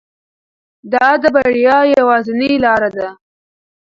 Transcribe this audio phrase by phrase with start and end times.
[0.93, 3.07] دا د بریا یوازینۍ لاره ده.